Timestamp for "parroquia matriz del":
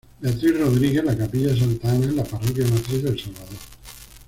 2.23-3.19